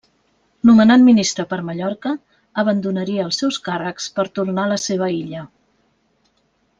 Nomenat 0.67 1.03
ministre 1.09 1.43
per 1.51 1.59
Mallorca 1.67 2.13
abandonaria 2.63 3.27
els 3.27 3.41
seus 3.43 3.59
càrrecs 3.69 4.11
per 4.19 4.27
tornar 4.39 4.65
a 4.69 4.73
la 4.73 4.79
seva 4.89 5.11
illa. 5.21 5.45